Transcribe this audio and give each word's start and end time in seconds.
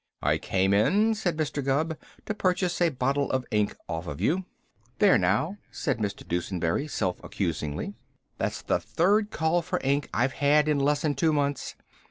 "I 0.23 0.39
came 0.39 0.73
in," 0.73 1.13
said 1.13 1.37
Mr. 1.37 1.63
Gubb, 1.63 1.95
"to 2.25 2.33
purchase 2.33 2.81
a 2.81 2.89
bottle 2.89 3.29
of 3.29 3.45
ink 3.51 3.75
off 3.87 4.07
of 4.07 4.19
you." 4.19 4.45
"There, 4.97 5.19
now!" 5.19 5.57
said 5.69 5.99
Mr. 5.99 6.27
Dusenberry 6.27 6.87
self 6.87 7.23
accusingly. 7.23 7.93
"That's 8.39 8.63
the 8.63 8.79
third 8.79 9.29
call 9.29 9.61
for 9.61 9.79
ink 9.83 10.09
I've 10.11 10.33
had 10.33 10.67
in 10.67 10.79
less'n 10.79 11.13
two 11.15 11.31
months. 11.33 11.75